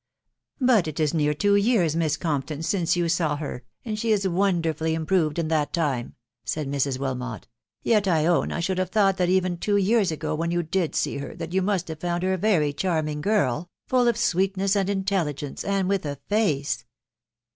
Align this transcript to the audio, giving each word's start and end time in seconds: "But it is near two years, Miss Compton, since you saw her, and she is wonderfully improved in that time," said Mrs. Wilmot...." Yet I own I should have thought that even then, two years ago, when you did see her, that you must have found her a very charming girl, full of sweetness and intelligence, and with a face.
"But 0.59 0.87
it 0.87 0.99
is 0.99 1.13
near 1.13 1.35
two 1.35 1.55
years, 1.55 1.95
Miss 1.95 2.17
Compton, 2.17 2.63
since 2.63 2.95
you 2.97 3.07
saw 3.07 3.35
her, 3.35 3.63
and 3.85 3.99
she 3.99 4.11
is 4.11 4.27
wonderfully 4.27 4.95
improved 4.95 5.37
in 5.37 5.47
that 5.49 5.71
time," 5.73 6.15
said 6.43 6.67
Mrs. 6.67 6.97
Wilmot...." 6.97 7.47
Yet 7.83 8.07
I 8.07 8.25
own 8.25 8.51
I 8.51 8.61
should 8.61 8.79
have 8.79 8.89
thought 8.89 9.17
that 9.17 9.29
even 9.29 9.51
then, 9.51 9.59
two 9.59 9.77
years 9.77 10.11
ago, 10.11 10.33
when 10.33 10.49
you 10.49 10.63
did 10.63 10.95
see 10.95 11.17
her, 11.17 11.35
that 11.35 11.53
you 11.53 11.61
must 11.61 11.87
have 11.87 11.99
found 11.99 12.23
her 12.23 12.33
a 12.33 12.37
very 12.39 12.73
charming 12.73 13.21
girl, 13.21 13.69
full 13.87 14.07
of 14.07 14.17
sweetness 14.17 14.75
and 14.75 14.89
intelligence, 14.89 15.63
and 15.63 15.87
with 15.87 16.03
a 16.07 16.15
face. 16.27 16.83